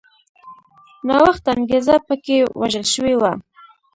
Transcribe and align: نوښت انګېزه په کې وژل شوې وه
نوښت 1.07 1.45
انګېزه 1.55 1.95
په 2.07 2.13
کې 2.23 2.37
وژل 2.59 2.85
شوې 2.93 3.15
وه 3.21 3.31